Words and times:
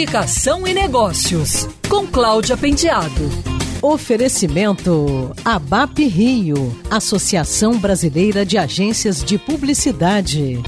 Comunicação 0.00 0.66
e 0.66 0.72
Negócios, 0.72 1.68
com 1.86 2.06
Cláudia 2.06 2.56
Penteado. 2.56 3.28
Oferecimento 3.82 5.30
ABAP 5.44 6.06
Rio, 6.06 6.74
Associação 6.90 7.76
Brasileira 7.78 8.46
de 8.46 8.56
Agências 8.56 9.22
de 9.22 9.36
Publicidade. 9.36 10.58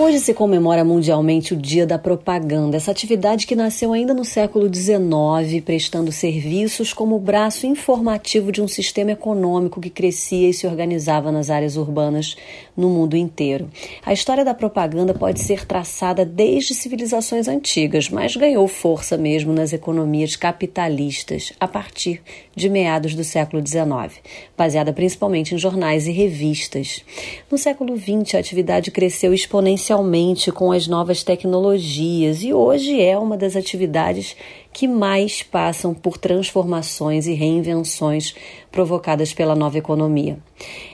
Hoje 0.00 0.18
se 0.18 0.32
comemora 0.32 0.82
mundialmente 0.82 1.52
o 1.52 1.56
Dia 1.58 1.86
da 1.86 1.98
Propaganda, 1.98 2.78
essa 2.78 2.90
atividade 2.90 3.46
que 3.46 3.54
nasceu 3.54 3.92
ainda 3.92 4.14
no 4.14 4.24
século 4.24 4.66
XIX, 4.74 5.62
prestando 5.62 6.10
serviços 6.10 6.94
como 6.94 7.16
o 7.16 7.18
braço 7.18 7.66
informativo 7.66 8.50
de 8.50 8.62
um 8.62 8.66
sistema 8.66 9.10
econômico 9.10 9.78
que 9.78 9.90
crescia 9.90 10.48
e 10.48 10.54
se 10.54 10.66
organizava 10.66 11.30
nas 11.30 11.50
áreas 11.50 11.76
urbanas 11.76 12.34
no 12.74 12.88
mundo 12.88 13.14
inteiro. 13.14 13.68
A 14.02 14.10
história 14.10 14.42
da 14.42 14.54
propaganda 14.54 15.12
pode 15.12 15.38
ser 15.40 15.66
traçada 15.66 16.24
desde 16.24 16.74
civilizações 16.74 17.46
antigas, 17.46 18.08
mas 18.08 18.34
ganhou 18.34 18.66
força 18.66 19.18
mesmo 19.18 19.52
nas 19.52 19.74
economias 19.74 20.34
capitalistas 20.34 21.52
a 21.60 21.68
partir 21.68 22.22
de 22.56 22.70
meados 22.70 23.14
do 23.14 23.22
século 23.22 23.62
XIX, 23.62 24.18
baseada 24.56 24.94
principalmente 24.94 25.54
em 25.54 25.58
jornais 25.58 26.06
e 26.06 26.10
revistas. 26.10 27.04
No 27.50 27.58
século 27.58 27.98
XX, 27.98 28.36
a 28.36 28.38
atividade 28.38 28.90
cresceu 28.90 29.34
exponencialmente 29.34 29.89
especialmente 29.90 30.52
com 30.52 30.70
as 30.70 30.86
novas 30.86 31.24
tecnologias, 31.24 32.44
e 32.44 32.52
hoje 32.52 33.02
é 33.02 33.18
uma 33.18 33.36
das 33.36 33.56
atividades 33.56 34.36
que 34.72 34.86
mais 34.86 35.42
passam 35.42 35.92
por 35.92 36.16
transformações 36.16 37.26
e 37.26 37.34
reinvenções 37.34 38.32
provocadas 38.70 39.34
pela 39.34 39.56
nova 39.56 39.78
economia. 39.78 40.38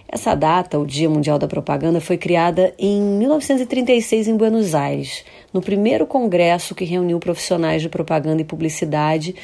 Essa 0.09 0.35
data, 0.35 0.79
o 0.79 0.87
Dia 0.87 1.11
Mundial 1.11 1.39
da 1.39 1.47
Propaganda, 1.47 2.01
foi 2.01 2.17
criada 2.17 2.73
em 2.79 3.03
1936 3.03 4.29
em 4.29 4.37
Buenos 4.37 4.75
Aires, 4.75 5.27
no 5.53 5.61
primeiro 5.61 6.07
congresso 6.07 6.75
que 6.75 6.87
reuniu 6.87 7.19
profissionais 7.19 7.83
de 7.83 7.91
propaganda 7.91 8.41
e 8.41 8.47
publicidade 8.47 9.35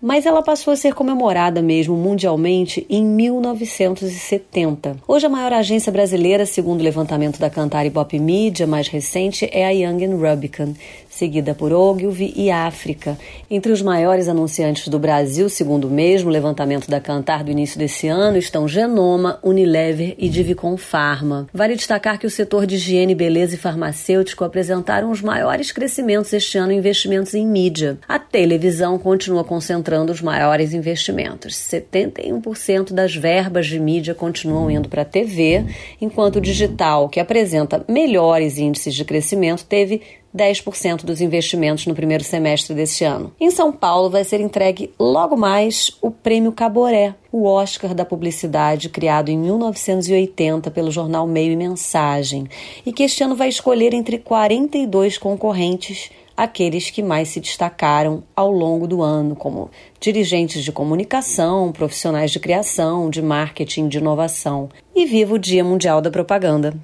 mas 0.00 0.26
ela 0.26 0.42
passou 0.42 0.72
a 0.72 0.76
ser 0.76 0.94
comemorada 0.94 1.60
mesmo 1.60 1.96
mundialmente 1.96 2.86
em 2.88 3.04
1970. 3.04 4.96
Hoje 5.06 5.26
a 5.26 5.28
maior 5.28 5.52
agência 5.52 5.92
brasileira, 5.92 6.46
segundo 6.46 6.80
o 6.80 6.84
levantamento 6.84 7.38
da 7.38 7.50
Cantar 7.50 7.84
e 7.84 7.90
Bop 7.90 8.18
Media 8.18 8.66
mais 8.66 8.88
recente, 8.88 9.48
é 9.52 9.66
a 9.66 9.70
Young 9.70 10.06
Rubicon, 10.14 10.74
seguida 11.18 11.52
por 11.52 11.72
Ogilvy 11.72 12.32
e 12.36 12.48
África. 12.48 13.18
Entre 13.50 13.72
os 13.72 13.82
maiores 13.82 14.28
anunciantes 14.28 14.86
do 14.86 15.00
Brasil, 15.00 15.48
segundo 15.48 15.88
o 15.88 15.90
mesmo 15.90 16.30
levantamento 16.30 16.88
da 16.88 17.00
Cantar 17.00 17.42
do 17.42 17.50
início 17.50 17.76
desse 17.76 18.06
ano, 18.06 18.38
estão 18.38 18.68
Genoma, 18.68 19.40
Unilever 19.42 20.14
e 20.16 20.28
Divicon 20.28 20.76
Pharma. 20.76 21.48
Vale 21.52 21.74
destacar 21.74 22.20
que 22.20 22.26
o 22.26 22.30
setor 22.30 22.66
de 22.66 22.76
higiene, 22.76 23.16
beleza 23.16 23.56
e 23.56 23.58
farmacêutico 23.58 24.44
apresentaram 24.44 25.10
os 25.10 25.20
maiores 25.20 25.72
crescimentos 25.72 26.32
este 26.32 26.56
ano 26.56 26.70
em 26.70 26.78
investimentos 26.78 27.34
em 27.34 27.44
mídia. 27.44 27.98
A 28.08 28.20
televisão 28.20 28.96
continua 28.96 29.42
concentrando 29.42 30.12
os 30.12 30.22
maiores 30.22 30.72
investimentos. 30.72 31.54
71% 31.54 32.92
das 32.92 33.16
verbas 33.16 33.66
de 33.66 33.80
mídia 33.80 34.14
continuam 34.14 34.70
indo 34.70 34.88
para 34.88 35.02
a 35.02 35.04
TV, 35.04 35.64
enquanto 36.00 36.36
o 36.36 36.40
digital, 36.40 37.08
que 37.08 37.18
apresenta 37.18 37.84
melhores 37.88 38.56
índices 38.56 38.94
de 38.94 39.04
crescimento, 39.04 39.64
teve 39.64 40.00
10% 40.36 41.04
dos 41.04 41.20
investimentos 41.20 41.86
no 41.86 41.94
primeiro 41.94 42.24
semestre 42.24 42.74
deste 42.74 43.04
ano. 43.04 43.32
Em 43.40 43.50
São 43.50 43.72
Paulo 43.72 44.10
vai 44.10 44.24
ser 44.24 44.40
entregue 44.40 44.92
logo 44.98 45.36
mais 45.36 45.90
o 46.00 46.10
Prêmio 46.10 46.52
Caboré, 46.52 47.14
o 47.32 47.44
Oscar 47.44 47.94
da 47.94 48.04
publicidade 48.04 48.88
criado 48.88 49.30
em 49.30 49.38
1980 49.38 50.70
pelo 50.70 50.90
jornal 50.90 51.26
Meio 51.26 51.52
e 51.52 51.56
Mensagem, 51.56 52.46
e 52.84 52.92
que 52.92 53.02
este 53.02 53.22
ano 53.22 53.36
vai 53.36 53.48
escolher 53.48 53.94
entre 53.94 54.18
42 54.18 55.18
concorrentes 55.18 56.10
aqueles 56.38 56.88
que 56.88 57.02
mais 57.02 57.30
se 57.30 57.40
destacaram 57.40 58.22
ao 58.36 58.52
longo 58.52 58.86
do 58.86 59.02
ano, 59.02 59.34
como 59.34 59.68
dirigentes 59.98 60.62
de 60.62 60.70
comunicação, 60.70 61.72
profissionais 61.72 62.30
de 62.30 62.38
criação, 62.38 63.10
de 63.10 63.20
marketing, 63.20 63.88
de 63.88 63.98
inovação. 63.98 64.68
E 64.94 65.04
viva 65.04 65.34
o 65.34 65.38
Dia 65.38 65.64
Mundial 65.64 66.00
da 66.00 66.12
Propaganda! 66.12 66.78